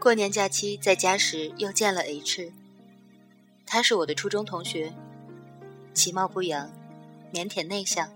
[0.00, 2.52] 过年假期在家时又见了 H，
[3.66, 4.92] 他是我的初中同学，
[5.92, 6.70] 其貌不扬，
[7.32, 8.08] 腼腆内向，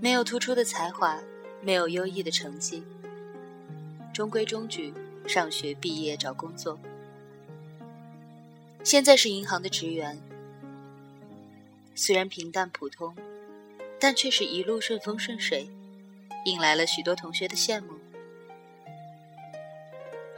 [0.00, 1.22] 没有突出的才华，
[1.62, 2.82] 没有优异的成绩，
[4.12, 4.92] 中规中矩，
[5.28, 6.76] 上学毕业找工作，
[8.82, 10.20] 现在是银行的职员，
[11.94, 13.14] 虽然平淡普通，
[14.00, 15.70] 但却是一路顺风顺水，
[16.46, 17.99] 引来了许多同学的羡慕。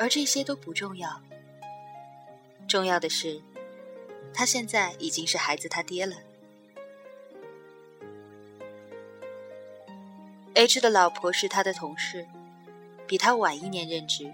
[0.02, 1.23] 而这些都不重要，
[2.66, 3.41] 重要的是，
[4.34, 6.16] 他现在已经是孩子他爹了。
[10.55, 12.27] H 的老婆是他的同事，
[13.07, 14.29] 比他晚一年任职，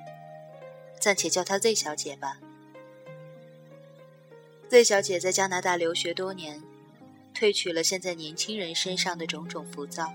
[0.98, 2.38] 暂且叫她 Z 小姐吧。
[4.70, 6.62] Z 小姐在加拿大留学多年，
[7.34, 10.14] 褪去了现在年轻人身上的种种浮躁，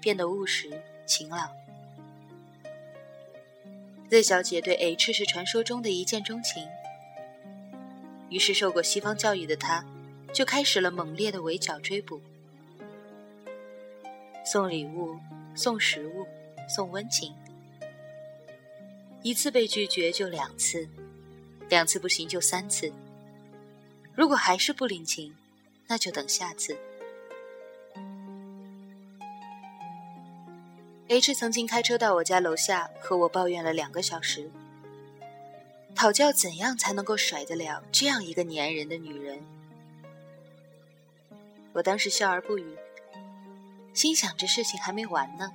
[0.00, 1.59] 变得务实勤劳。
[4.10, 6.66] Z 小姐对 H 是传说中的一见钟情，
[8.28, 9.84] 于是受过西方教育的她，
[10.34, 12.20] 就开始了猛烈的围剿追捕，
[14.44, 15.16] 送礼物，
[15.54, 16.26] 送食物，
[16.68, 17.32] 送温情。
[19.22, 20.88] 一次被拒绝就两次，
[21.68, 22.92] 两次不行就三次。
[24.16, 25.32] 如果还是不领情，
[25.86, 26.76] 那就等下次。
[31.10, 34.48] H 曾经开车到我家楼下和我抱怨了两个小时，
[35.92, 39.44] 讨教怎样才能够甩得了这样一个粘人的女人。
[41.72, 42.78] 我当时笑而不语，
[43.92, 45.50] 心想这事情还没完呢。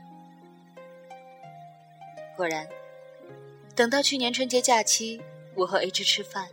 [2.36, 2.67] 果然，
[3.78, 5.22] 等到去年春节假期，
[5.56, 6.50] 我和 H 吃饭，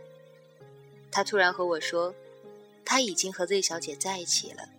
[1.11, 2.15] 他突然和我说，
[2.85, 4.69] 他已经和 Z 小姐在一起了。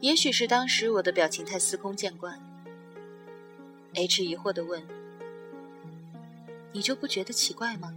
[0.00, 2.40] 也许是当时我的表情太司空见惯
[3.94, 4.82] ，H 疑惑的问
[6.72, 7.92] ：“你就不觉得奇怪吗？”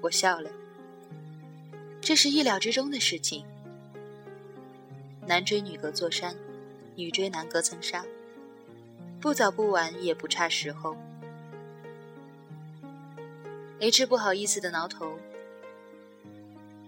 [0.00, 0.48] 我笑了，
[2.00, 3.44] 这是意料之中的事情。
[5.26, 6.36] 男追女隔座山，
[6.94, 8.06] 女追男隔层纱，
[9.20, 10.96] 不早不晚也不差时候。
[13.80, 15.18] H 不好意思的挠头，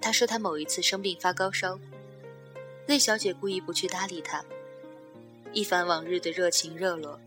[0.00, 1.76] 他说他某一次生病发高烧。
[2.90, 4.44] Z 小姐故意不去搭理他，
[5.52, 7.20] 一反往日的热情热络。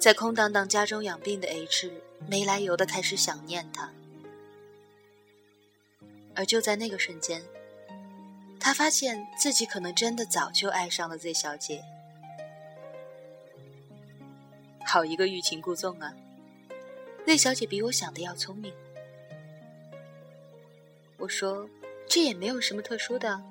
[0.00, 1.92] 在空荡荡家中养病的 H
[2.26, 3.92] 没来由的开始想念他，
[6.34, 7.40] 而就在那个瞬间，
[8.58, 11.80] 他发现自己可能真的早就爱上了 Z 小姐。
[14.84, 16.12] 好一个欲擒故纵啊
[17.24, 18.74] ！Z 小姐比我想的要聪明。
[21.18, 21.70] 我说。
[22.14, 23.42] 这也没有什么特殊的。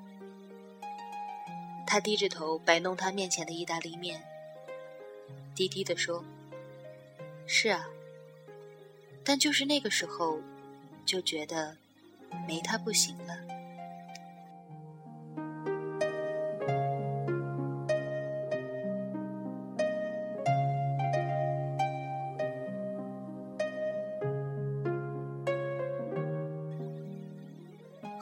[1.87, 4.21] 他低着头摆弄他面前的意大利面，
[5.55, 6.23] 低低的说
[7.47, 7.89] ：“是啊，
[9.23, 10.39] 但就是那个时候，
[11.07, 11.75] 就觉得
[12.47, 13.35] 没他不行了。”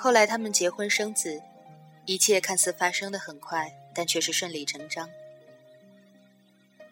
[0.02, 1.42] 后来他们结婚生子，
[2.06, 5.10] 一切看似发生的很快，但却是顺理成章。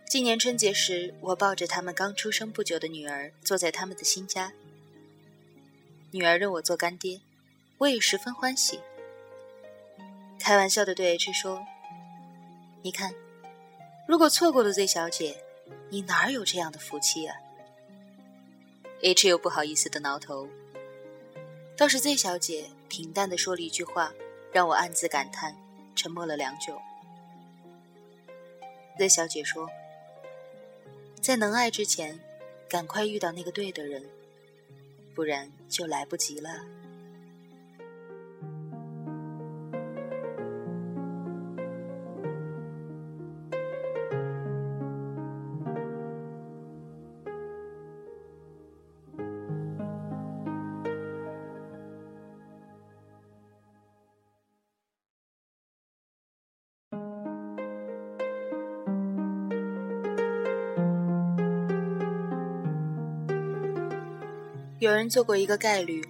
[0.10, 4.52] 今年春节时，我抱着他们刚出生不久的女儿，坐在他们的新家。
[6.12, 7.22] 女儿认我做干爹，
[7.78, 8.82] 我也十分欢喜。
[10.38, 11.66] 开玩笑的对 H 说
[12.84, 13.14] ：“你看，
[14.06, 15.42] 如果错过了 Z 小姐，
[15.90, 17.38] 你哪有这样的福气啊
[19.02, 20.50] ？”H 又不好意思的挠头。
[21.78, 24.12] 倒是 Z 小姐平淡的说了一句话，
[24.52, 25.56] 让我暗自感叹，
[25.96, 26.82] 沉默了良久。
[28.98, 29.70] Z 小姐说
[31.22, 32.20] ：“在能爱之前，
[32.68, 34.04] 赶快遇到那个对的人，
[35.14, 36.66] 不然就来不及了。”
[64.88, 66.02] 有人做过一个概率：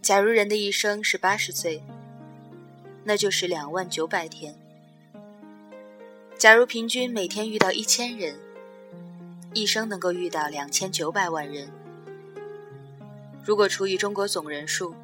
[0.00, 1.82] 假如人的一生是八十岁，
[3.04, 4.54] 那就是两万九百天。
[6.38, 8.36] 假如平均每天遇到一千人，
[9.52, 11.70] 一生能够遇到两千九百万人。
[13.44, 14.94] 如果除以中国总人数，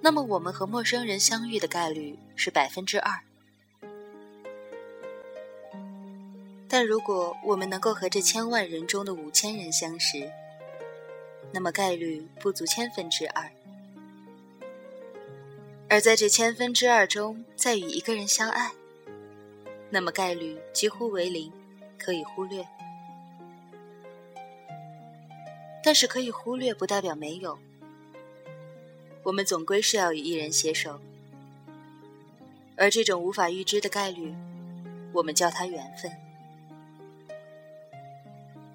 [0.00, 3.16] 那么我们和陌生人相遇的概率是百分之二。
[6.66, 10.28] 但如果我们能够和这千万人中的五千人相识，
[11.52, 13.50] 那么概率不足千分之二；
[15.88, 18.72] 而在这千分之二中再与一个人相爱，
[19.90, 21.50] 那么概率几乎为零，
[21.98, 22.66] 可以忽略。
[25.82, 27.58] 但是可以忽略不代表没有，
[29.22, 31.00] 我们总归是要与一人携手，
[32.76, 34.34] 而这种无法预知的概率，
[35.14, 36.12] 我们叫它缘分。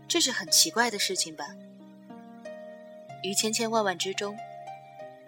[0.07, 1.55] 这是很奇怪的事情吧？
[3.23, 4.37] 于千千万万之中，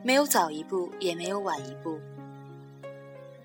[0.04, 1.98] 没有早一步，也没有晚一步，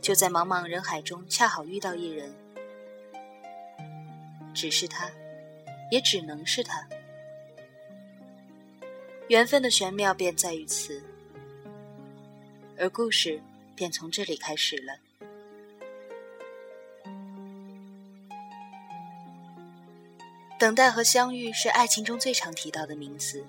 [0.00, 2.34] 就在茫茫人海中恰好遇到一人，
[4.52, 5.08] 只是他，
[5.92, 6.84] 也只能是他。
[9.28, 11.00] 缘分的玄妙便在于此，
[12.76, 13.40] 而故事
[13.76, 14.98] 便从这里开始了。
[20.58, 23.42] 等待和相遇是爱情中最常提到的名词，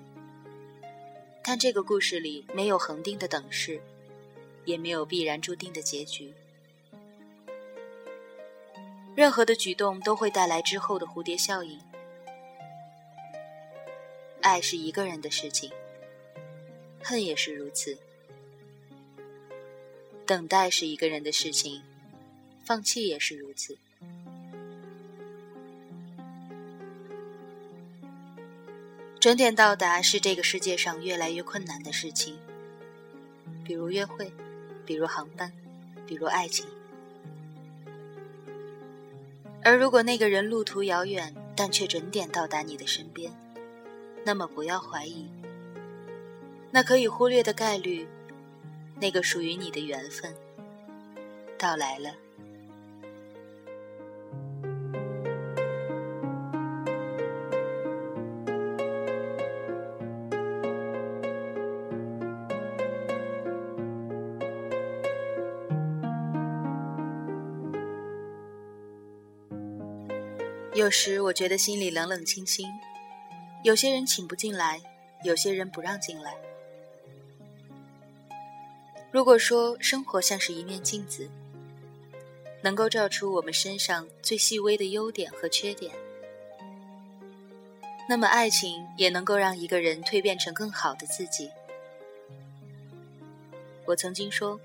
[1.44, 3.80] 但这个故事里没有恒定的等式，
[4.64, 6.32] 也没有必然注定的结局。
[9.14, 11.78] 任何的举动都会带来之后的蝴蝶效应。
[14.40, 15.70] 爱是一个人的事情，
[17.02, 17.96] 恨也是如此；
[20.24, 21.82] 等待是一个人的事情，
[22.64, 23.76] 放弃也是如此。
[29.22, 32.36] 准点到达是这个世界上越来越困难的事情，
[33.62, 34.32] 比如约会，
[34.84, 35.52] 比如航班，
[36.04, 36.66] 比如爱情。
[39.62, 43.32] 而如果那个人路途遥远，但却准点到达你的身边。
[44.24, 45.28] 那么不要怀疑，
[46.72, 48.08] 那可以忽略的概率，
[48.96, 50.34] 那个属于你的缘分
[51.56, 52.10] 到来了。
[70.92, 72.68] 时我觉得心里冷冷清清。
[73.64, 74.80] 有些人请不进来，
[75.24, 76.36] 有些人不让进来。
[79.10, 81.28] 如果说生活像是一面镜子，
[82.62, 85.94] 能够照出我们身上最细微的优点和缺点，
[88.08, 91.50] 那么爱情也能够让一个人蜕变成更好的自己。
[93.84, 94.60] 我曾经说，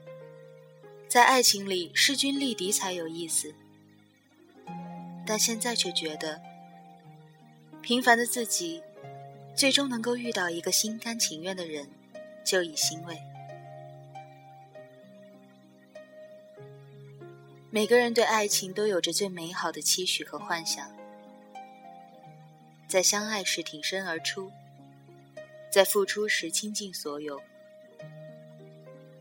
[1.08, 3.54] 在爱情里势均力敌才有意思，
[5.28, 6.42] 但现在却觉得，
[7.84, 8.82] 平凡的自己。
[9.56, 11.90] 最终能够遇到一个心甘情愿的人，
[12.46, 13.20] 就已欣慰。
[17.72, 20.96] 每个人对爱情都有着最美好的期许和幻想，
[22.88, 24.52] 在相爱时挺身而出，
[25.72, 27.42] 在付出时倾尽所有，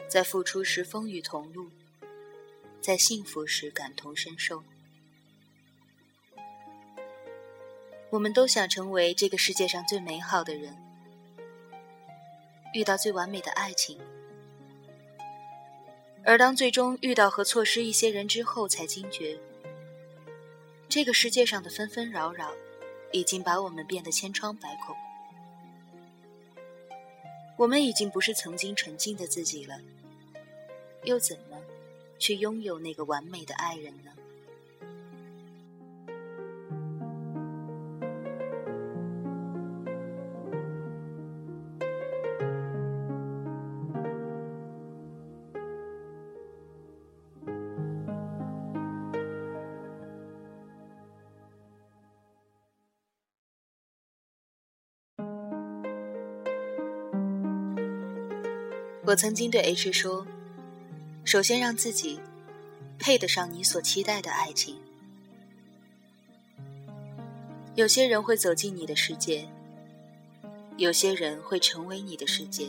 [0.06, 1.70] 在付出时风雨同路，
[2.82, 4.62] 在幸福时感同身受。
[8.16, 10.74] 我们都想成为这个世界上最美好的人，
[12.72, 14.00] 遇到最完美的爱情。
[16.24, 19.38] 而当最终遇到和错失一些人之后，才惊觉，
[20.88, 22.54] 这个世界上的纷纷扰扰，
[23.12, 24.96] 已经把我们变得千疮百孔。
[27.58, 29.78] 我们已经不是曾经纯净的自己了，
[31.04, 31.58] 又怎么
[32.18, 34.10] 去拥有那个完美的爱人呢？
[59.06, 60.26] 我曾经对 H 说
[61.24, 62.18] ：“首先让自己
[62.98, 64.76] 配得上你所期待的爱情。
[67.76, 69.46] 有些人会走进你的世界，
[70.76, 72.68] 有些人会成为你的世界，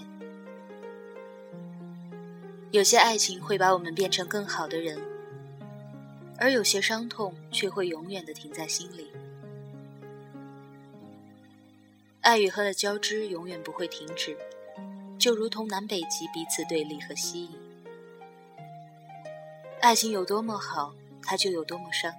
[2.70, 5.02] 有些爱情会把我们变成更好的人，
[6.38, 9.08] 而有些伤痛却会永远的停在心里。
[12.22, 14.38] 爱与恨的交织永远不会停止。”
[15.18, 17.52] 就如同南北极彼此对立和吸引，
[19.82, 20.94] 爱情有多么好，
[21.24, 22.14] 它就有多么伤。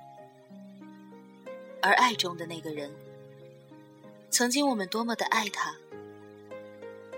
[1.80, 2.90] 而爱中的那个人，
[4.30, 5.74] 曾经我们多么的爱他，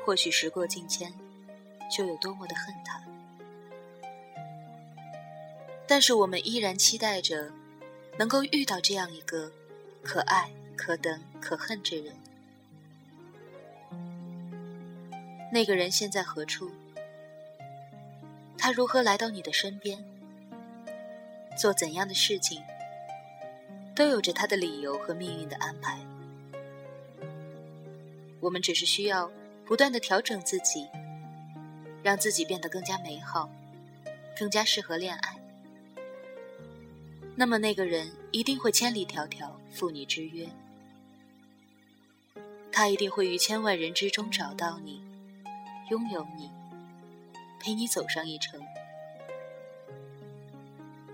[0.05, 1.13] 或许时过境迁，
[1.91, 3.03] 就有多么的恨他。
[5.87, 7.51] 但是我们依然期待着，
[8.19, 9.51] 能够遇到这样一个
[10.03, 12.15] 可爱、可等、可恨之人。
[15.53, 16.71] 那个人现在何处？
[18.57, 19.99] 他如何来到你的身边？
[21.59, 22.63] 做怎样的事情？
[23.95, 25.99] 都有着他的理由和命运的安排。
[28.39, 29.31] 我们只是需要
[29.67, 30.89] 不断的调整自己，
[32.03, 33.51] 让自己变得更加美好，
[34.39, 35.37] 更加适合恋爱。
[37.35, 40.49] 那么那个人一定会千里迢迢赴你之约，
[42.71, 45.03] 他一定会于千万人之中找到你，
[45.91, 46.51] 拥有你，
[47.61, 48.61] 陪你走上一程。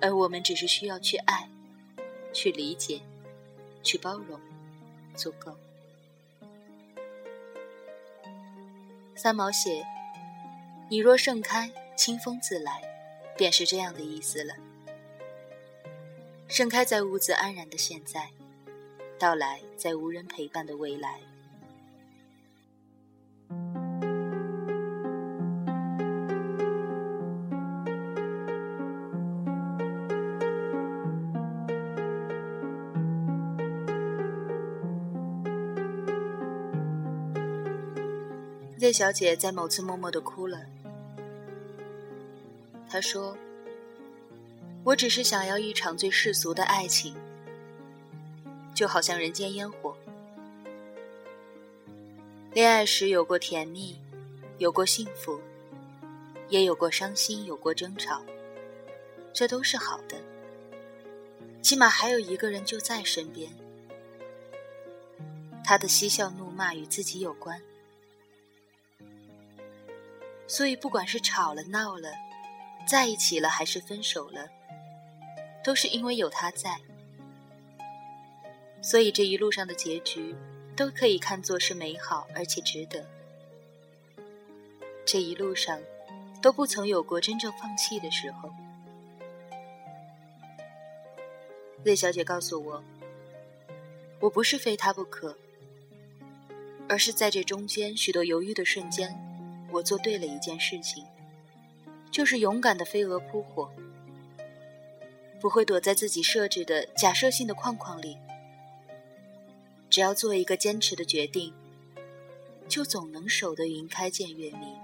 [0.00, 1.48] 而我们只是需要去爱。
[2.32, 3.00] 去理解，
[3.82, 4.38] 去包容，
[5.14, 5.56] 足够。
[9.14, 9.82] 三毛写
[10.90, 12.82] ：“你若盛开，清风自来。”
[13.38, 14.54] 便是这样的意思了。
[16.48, 18.30] 盛开在兀自安然的现在，
[19.18, 21.20] 到来在无人陪伴的未来。
[38.86, 40.60] 叶小姐在某次默默的哭了。
[42.88, 43.36] 她说
[44.84, 47.12] ：“我只是想要一场最世俗的爱情，
[48.76, 49.96] 就好像人间烟火。
[52.52, 53.98] 恋爱时有过甜蜜，
[54.58, 55.40] 有过幸福，
[56.48, 58.22] 也有过伤心，有过争吵，
[59.32, 60.16] 这都是好的。
[61.60, 63.50] 起码还有一个人就在身边，
[65.64, 67.60] 他的嬉笑怒骂与自己有关。”
[70.48, 72.10] 所以，不管是吵了、闹了，
[72.86, 74.48] 在一起了，还是分手了，
[75.64, 76.78] 都是因为有他在。
[78.80, 80.36] 所以这一路上的结局，
[80.76, 83.04] 都可以看作是美好而且值得。
[85.04, 85.80] 这一路上，
[86.40, 88.50] 都不曾有过真正放弃的时候。
[91.84, 92.82] 魏小姐告诉我，
[94.20, 95.36] 我不是非他不可，
[96.88, 99.16] 而是在这中间许多犹豫的瞬间。
[99.76, 101.04] 我做对了一件事情，
[102.10, 103.70] 就是勇敢的飞蛾扑火，
[105.38, 108.16] 不会躲在自己设置的假设性的框框里。
[109.90, 111.52] 只要做一个坚持的决定，
[112.66, 114.74] 就总能守得云开见月明。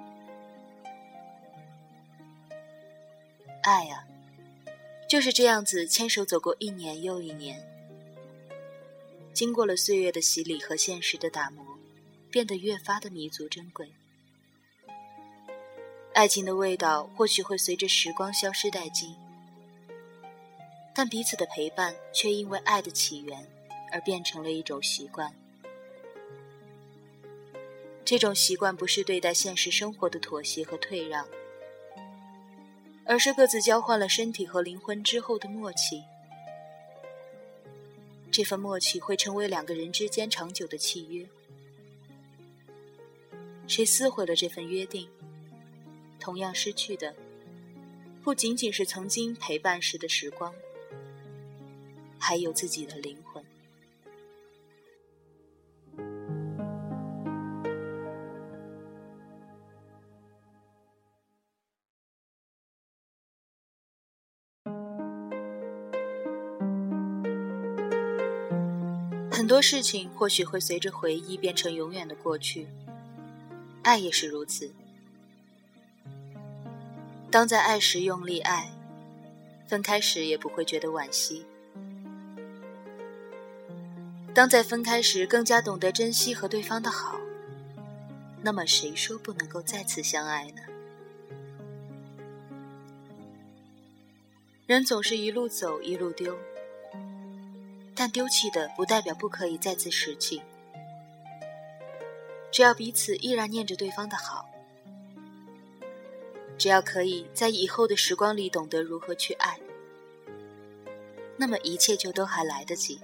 [3.62, 4.06] 爱啊，
[5.08, 7.66] 就是这样子牵手走过一年又一年，
[9.32, 11.64] 经过了岁月的洗礼和现实的打磨，
[12.30, 13.94] 变得越发的弥足珍贵。
[16.14, 19.16] 爱情的味道或许会随着时光消失殆尽，
[20.94, 23.48] 但彼此的陪伴却因为爱的起源
[23.90, 25.34] 而变成了一种习惯。
[28.04, 31.26] 这种习惯不是对待现实生活的妥协和退让，
[33.06, 36.02] 而是各自交换了身体和灵魂之后的默契。
[38.30, 41.26] 这份默契会成为两个人之间长久的契约。
[43.66, 45.08] 谁撕毁了这份约定？
[46.22, 47.12] 同样失去的，
[48.22, 50.54] 不仅仅是曾经陪伴时的时光，
[52.16, 53.44] 还有自己的灵魂。
[69.28, 72.68] 很多事情或许会随着回忆变成永远的过去，
[73.82, 74.70] 爱也是如此。
[77.32, 78.70] 当在爱时用力爱，
[79.66, 81.46] 分开时也不会觉得惋惜。
[84.34, 87.18] 当在分开时更加懂得珍惜和对方的好，
[88.42, 90.60] 那么谁说不能够再次相爱呢？
[94.66, 96.36] 人总是一路走一路丢，
[97.94, 100.42] 但丢弃的不代表不可以再次拾起。
[102.50, 104.51] 只要彼此依然念着对方的好。
[106.62, 109.58] 只要可以在以后的时光里懂得如何去爱，
[111.36, 113.00] 那么一切就都还来得及。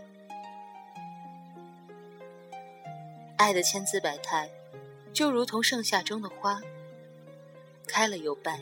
[3.37, 4.49] 爱的千姿百态，
[5.13, 6.61] 就如同盛夏中的花，
[7.85, 8.61] 开了又败。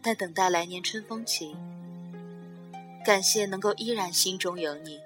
[0.00, 1.56] 但等待来年春风起，
[3.04, 5.00] 感谢能够依然心中有你，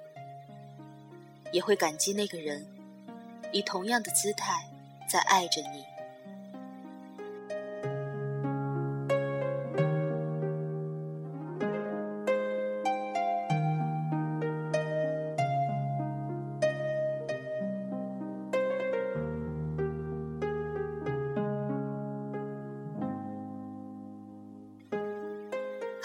[1.51, 2.63] 也会感激那个人，
[3.51, 4.69] 以同样的姿态
[5.09, 5.94] 在爱着你。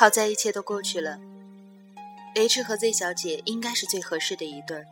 [0.01, 1.21] 好在一切都过去了。
[2.35, 4.87] H 和 Z 小姐应该是最合适的一对儿，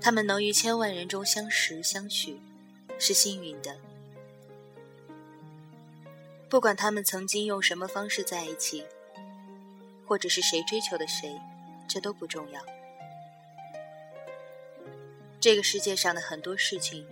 [0.00, 2.40] 他们能于千万人中相识相许，
[3.00, 3.76] 是幸运的。
[6.48, 8.86] 不管他们曾经用什么方式在一起，
[10.06, 11.36] 或者是谁追求的谁，
[11.88, 12.64] 这都不重要。
[15.40, 17.04] 这个世界上的很多事情，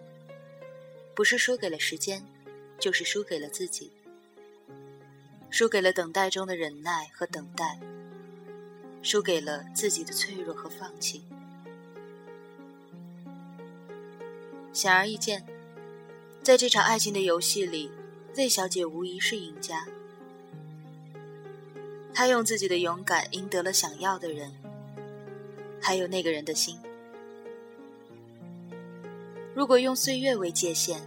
[1.13, 2.25] 不是输给了时间，
[2.79, 3.91] 就是输给了自己，
[5.57, 7.79] 输给了等待中的忍耐和等待。
[9.03, 11.23] 输给了自己的脆弱和放弃。
[14.73, 15.47] 显而易见，
[16.43, 17.89] 在这场爱情的游戏里
[18.33, 19.87] ，Z 小姐无疑是赢家。
[22.13, 24.53] 她用自己的勇敢赢得了想要的人，
[25.81, 26.77] 还有那个人的心。
[29.55, 31.01] 如果用岁月为界限，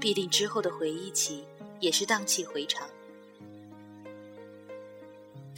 [0.00, 1.44] 必定之后的回忆起
[1.78, 2.88] 也是荡气回肠。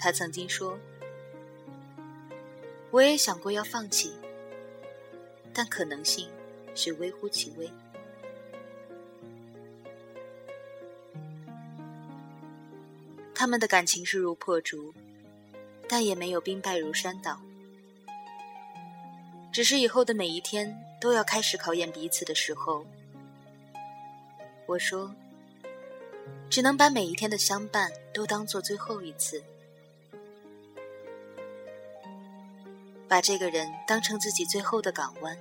[0.00, 0.76] 他曾经说。
[2.90, 4.12] 我也想过要放弃，
[5.54, 6.28] 但可能性
[6.74, 7.70] 是微乎其微。
[13.32, 14.92] 他们的感情势如破竹，
[15.88, 17.40] 但也没有兵败如山倒。
[19.52, 22.84] 只是以后的每一天都要开始考验彼此的时候，
[24.66, 25.14] 我说，
[26.50, 29.40] 只能把每一天的相伴都当做最后一次。
[33.10, 35.36] 把这个人当成自己最后的港湾，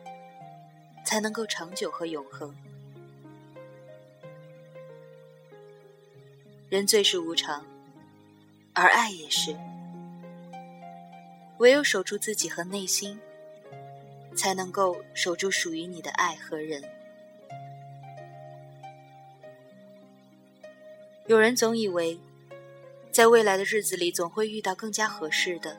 [1.06, 2.52] 才能够长久和永恒。
[6.68, 7.64] 人最是无常，
[8.74, 9.56] 而爱也是。
[11.60, 13.20] 唯有守住自己和内心，
[14.36, 16.82] 才能够守住属于你的爱和人。
[21.28, 22.20] 有人总以为，
[23.12, 25.78] 在未来的日子里，总会遇到更加合适的。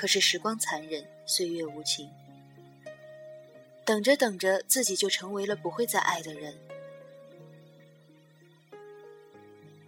[0.00, 2.08] 可是时光残忍，岁月无情。
[3.84, 6.58] 等着等着，自己就成为了不会再爱的人，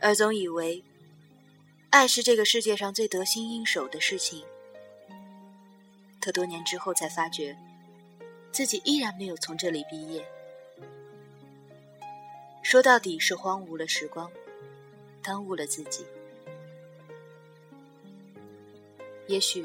[0.01, 0.85] 而总以为
[1.89, 4.45] 爱是这个世界上最得心应手的事情。
[6.21, 7.57] 可多年之后才发觉，
[8.53, 10.23] 自己依然没有从这里毕业。
[12.63, 14.31] 说到底是荒芜了时光，
[15.23, 16.05] 耽误了自己。
[19.27, 19.65] 也许。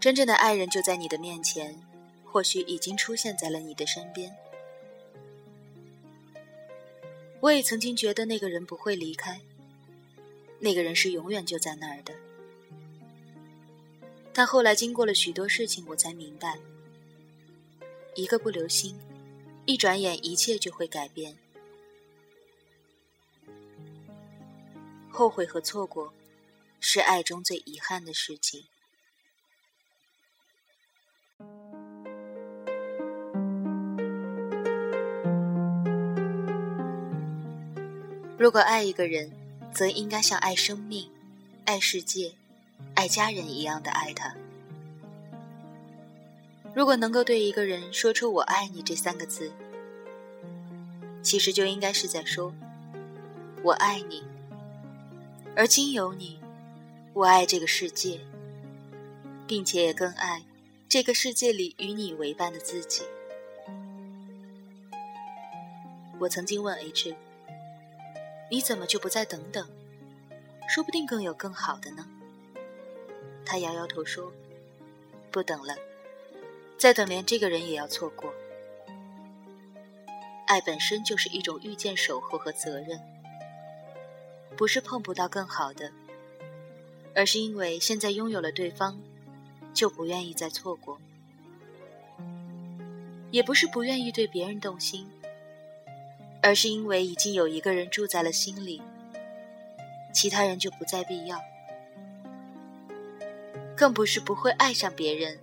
[0.00, 1.78] 真正的爱人就在你的面前，
[2.24, 4.34] 或许已经出现在了你的身边。
[7.40, 9.38] 我也曾经觉得那个人不会离开，
[10.58, 12.14] 那个人是永远就在那儿的。
[14.32, 16.58] 但后来经过了许多事情，我才明白，
[18.14, 18.98] 一个不留心，
[19.66, 21.36] 一转眼一切就会改变。
[25.10, 26.14] 后悔和错过，
[26.78, 28.64] 是爱中最遗憾的事情。
[38.40, 39.30] 如果爱一个人，
[39.70, 41.10] 则应该像爱生命、
[41.66, 42.32] 爱世界、
[42.94, 44.34] 爱家人一样的爱他。
[46.72, 49.52] 如果能够对一个人说出“我爱你”这三个字，
[51.22, 52.54] 其实就应该是在说
[53.62, 54.24] “我爱你”，
[55.54, 56.40] 而经由你，
[57.12, 58.20] 我爱这个世界，
[59.46, 60.42] 并且也更爱
[60.88, 63.02] 这个世界里与你为伴的自己。
[66.18, 67.14] 我曾经问 H。
[68.50, 69.66] 你怎么就不再等等？
[70.68, 72.06] 说不定更有更好的呢。
[73.44, 74.32] 他摇摇头说
[75.32, 75.74] ：“不等了，
[76.78, 78.32] 再等连这个人也要错过。
[80.46, 83.00] 爱本身就是一种遇见、守候和责任，
[84.56, 85.92] 不是碰不到更好的，
[87.14, 89.00] 而是因为现在拥有了对方，
[89.72, 91.00] 就不愿意再错过，
[93.30, 95.08] 也不是不愿意对别人动心。”
[96.42, 98.80] 而是因为已经有一个人住在了心里，
[100.12, 101.38] 其他人就不再必要。
[103.76, 105.38] 更不是不会爱上别人，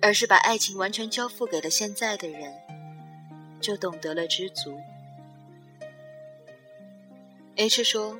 [0.00, 2.54] 而是把爱情完全交付给了现在的人，
[3.60, 4.78] 就懂得了知足。
[7.56, 8.18] H 说：“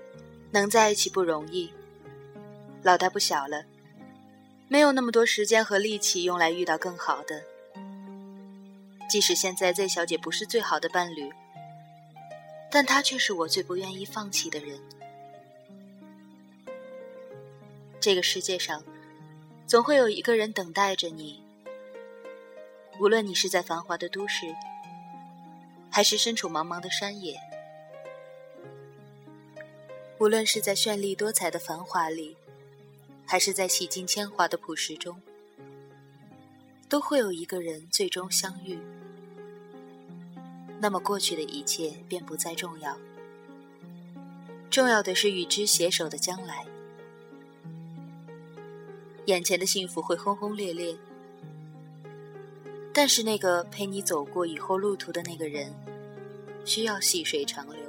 [0.50, 1.72] 能在一起不容易，
[2.82, 3.64] 老大不小了，
[4.68, 7.42] 没有那么多时间和力气用来遇到更好的。
[9.08, 11.30] 即使现在 Z 小姐不是最好的伴侣。”
[12.70, 14.80] 但他却是我最不愿意放弃的人。
[18.00, 18.84] 这个世界上，
[19.66, 21.42] 总会有一个人等待着你。
[23.00, 24.54] 无论你是在繁华的都市，
[25.90, 27.40] 还是身处茫茫的山野，
[30.18, 32.36] 无论是在绚丽多彩的繁华里，
[33.26, 35.20] 还是在洗尽铅华的朴实中，
[36.88, 38.78] 都会有一个人最终相遇。
[40.80, 42.96] 那么过去的一切便不再重要，
[44.70, 46.64] 重要的是与之携手的将来。
[49.26, 50.96] 眼前的幸福会轰轰烈烈，
[52.92, 55.74] 但是那个陪你走过以后路途的那个人，
[56.64, 57.80] 需要细水长流。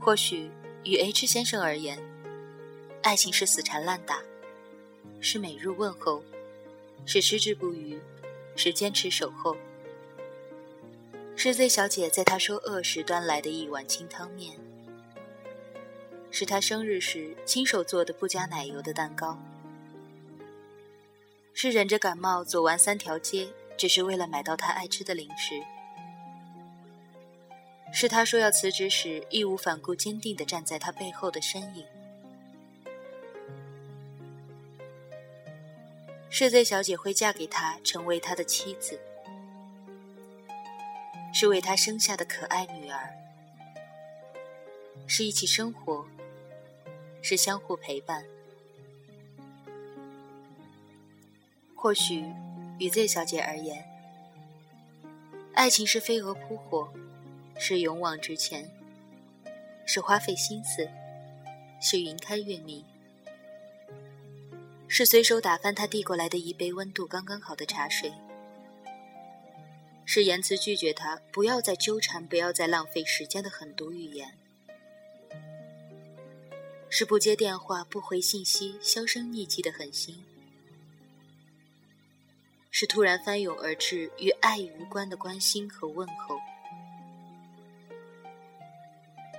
[0.00, 0.50] 或许。
[0.88, 1.98] 与 H 先生而言，
[3.02, 4.22] 爱情是死缠烂打，
[5.20, 6.22] 是每日问候，
[7.04, 7.98] 是矢志不渝，
[8.56, 9.56] 是坚持守候，
[11.36, 14.56] 是 Z 小姐在他说饿时端来的一碗清汤面，
[16.30, 19.38] 是他生日时亲手做的不加奶油的蛋糕，
[21.52, 25.62] 是忍着感冒走完三条街，只是为了买到他爱吃的零食。
[27.92, 31.86] 是他说要辞职时义无反顾、坚定地站在他背后的身影。
[36.38, 39.00] 是 Z 小姐会嫁给他，成为他的妻子。
[41.32, 43.08] 是为他生下的可爱女儿。
[45.06, 46.06] 是一起生活。
[47.22, 48.22] 是相互陪伴。
[51.74, 52.22] 或许，
[52.78, 53.82] 与 Z 小姐而言，
[55.54, 56.92] 爱情是飞蛾扑火。
[57.58, 58.70] 是勇往直前，
[59.86, 60.86] 是花费心思，
[61.80, 62.84] 是云开月明，
[64.88, 68.12] 是随手打翻他递过来的一杯温度刚刚好的茶水，
[70.04, 74.38] 是言辞拒绝他不要再纠缠、不要再浪费时间的狠毒语言，
[76.88, 80.24] 是不接电话、不回信息、销声匿迹的狠心，
[82.70, 86.38] 是突然翻涌而至与爱无关的关心和问候。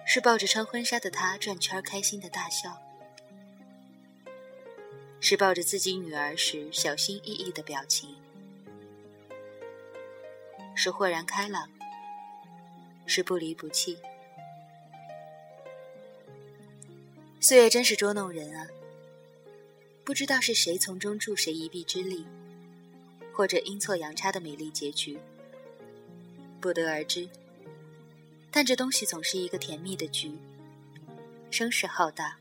[0.05, 2.81] 是抱着穿婚纱的他转圈开心的大笑，
[5.19, 8.15] 是抱着自己女儿时小心翼翼的表情，
[10.75, 11.69] 是豁然开朗，
[13.05, 13.97] 是不离不弃。
[17.39, 18.67] 岁月真是捉弄人啊！
[20.03, 22.25] 不知道是谁从中助谁一臂之力，
[23.33, 25.19] 或者阴错阳差的美丽结局，
[26.61, 27.27] 不得而知。
[28.49, 30.31] 但这东西总是一个甜蜜的局，
[31.51, 32.37] 声势浩大，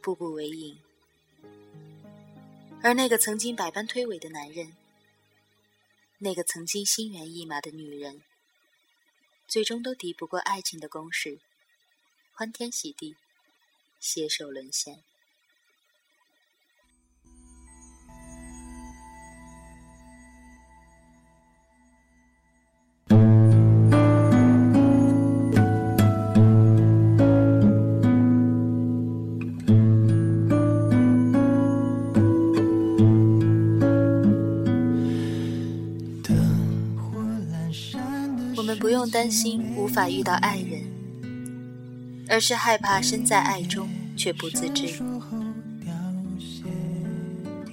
[0.00, 0.76] 步步为营。
[2.82, 4.74] 而那个曾经百般推诿的男人，
[6.16, 8.22] 那个曾经心猿意马的女人，
[9.46, 11.40] 最终都敌不过爱情的攻势，
[12.32, 13.16] 欢天喜地，
[14.00, 15.09] 携手沦陷。
[39.10, 40.82] 担心无法遇到爱人，
[42.28, 45.02] 而是害怕身在爱中却不自知。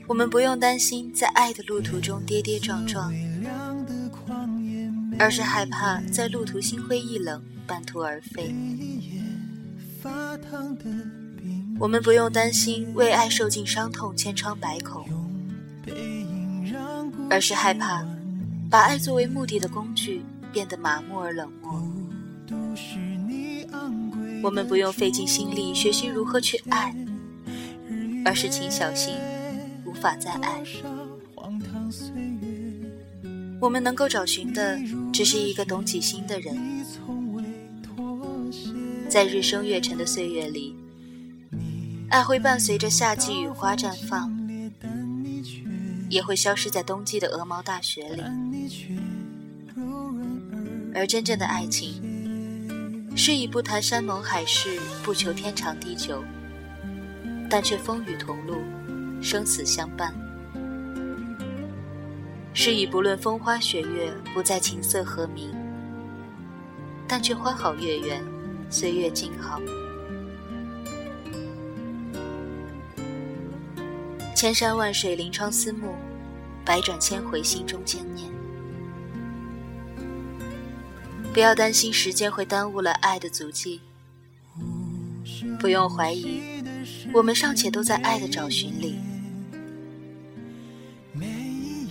[0.08, 3.14] 我们不用担心在爱的路途中跌跌撞撞，
[5.20, 8.56] 而是害怕在路途心灰意冷、半途而废。
[11.80, 15.06] 我们不用担心为爱受尽伤痛、千疮百孔，
[17.30, 18.04] 而是害怕
[18.70, 20.24] 把爱作为目的的工具。
[20.58, 21.80] 变得麻木而冷漠。
[24.42, 26.96] 我们不用费尽心力学习如何去爱，
[28.26, 29.14] 而是请小心，
[29.86, 30.64] 无法再爱。
[33.62, 34.80] 我们能够找寻的，
[35.14, 36.58] 只是一个懂己心的人。
[39.08, 40.76] 在日升月沉的岁月里，
[42.10, 44.36] 爱会伴随着夏季雨花绽放，
[46.10, 48.24] 也会消失在冬季的鹅毛大雪里。
[50.98, 52.02] 而真正的爱情，
[53.16, 56.24] 是以不谈山盟海誓，不求天长地久，
[57.48, 58.64] 但却风雨同路，
[59.22, 60.12] 生死相伴；
[62.52, 65.54] 是以不论风花雪月，不再琴瑟和鸣，
[67.08, 68.20] 但却花好月圆，
[68.68, 69.62] 岁月静好。
[74.36, 75.94] 千山万水，临窗思慕；
[76.66, 78.37] 百转千回，心中牵念。
[81.38, 83.80] 不要担心时间会耽误了爱的足迹，
[85.60, 86.42] 不用怀疑，
[87.14, 88.98] 我们尚且都在爱的找寻里。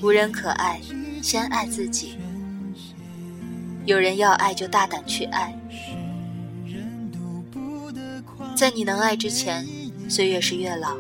[0.03, 0.81] 无人可爱，
[1.23, 2.19] 先爱自己。
[3.85, 5.57] 有人要爱就大胆去爱，
[8.57, 9.65] 在你能爱之前，
[10.09, 10.97] 岁月是月老，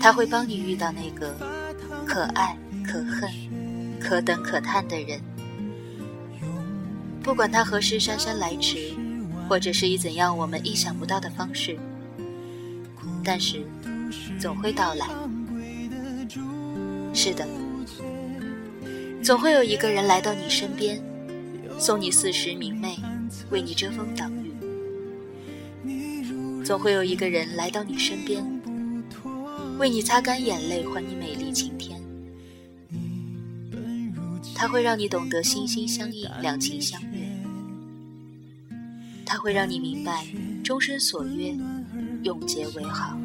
[0.00, 1.36] 他会帮你遇到那个
[2.04, 3.30] 可爱、可恨、
[4.00, 5.20] 可等、可叹的人。
[7.24, 8.94] 不管他何时姗姗来迟，
[9.48, 11.78] 或者是以怎样我们意想不到的方式，
[13.24, 13.64] 但是
[14.38, 15.06] 总会到来。
[17.14, 17.48] 是的，
[19.22, 21.02] 总会有一个人来到你身边，
[21.78, 22.98] 送你四时明媚，
[23.50, 24.52] 为你遮风挡雨；
[26.62, 28.44] 总会有一个人来到你身边，
[29.78, 31.83] 为你擦干眼泪，还你美丽晴天。
[34.54, 37.18] 它会让你懂得心心相印，两情相悦。
[39.26, 40.26] 它会让你明白，
[40.62, 41.54] 终身所约，
[42.22, 43.18] 永结为好。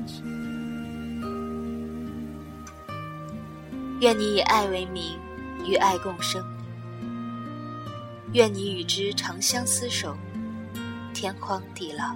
[4.01, 5.17] 愿你以爱为名，
[5.67, 6.43] 与爱共生。
[8.33, 10.17] 愿你与之长相厮守，
[11.13, 12.15] 天荒地老。